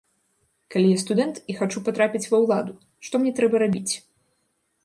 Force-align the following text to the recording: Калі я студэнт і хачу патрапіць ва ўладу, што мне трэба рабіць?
Калі 0.75 0.87
я 0.93 1.01
студэнт 1.03 1.37
і 1.53 1.57
хачу 1.59 1.83
патрапіць 1.89 2.23
ва 2.31 2.37
ўладу, 2.47 2.73
што 3.09 3.15
мне 3.25 3.35
трэба 3.41 3.55
рабіць? 3.67 3.93